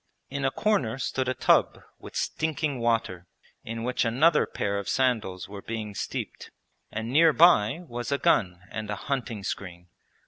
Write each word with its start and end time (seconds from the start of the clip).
In 0.31 0.45
a 0.45 0.49
corner 0.49 0.97
stood 0.97 1.27
a 1.29 1.35
tub 1.35 1.77
with 1.99 2.15
stinking 2.15 2.79
water, 2.79 3.27
in 3.63 3.83
which 3.83 4.03
another 4.03 4.47
pair 4.47 4.79
of 4.79 4.89
sandals 4.89 5.47
were 5.47 5.61
being 5.61 5.93
steeped, 5.93 6.49
and 6.91 7.11
near 7.13 7.31
by 7.33 7.83
was 7.87 8.11
a 8.11 8.17
gun 8.17 8.61
and 8.71 8.89
a 8.89 8.95
hunting 8.95 9.43
screen. 9.43 9.89